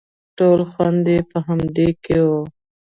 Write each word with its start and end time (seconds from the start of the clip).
ټول 0.37 0.59
خوند 0.71 1.05
يې 1.13 1.19
په 1.29 1.37
همدې 1.47 1.87
کښې 2.03 2.19
و. 2.27 2.29